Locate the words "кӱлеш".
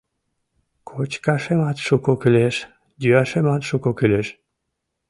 2.21-2.55, 3.97-4.27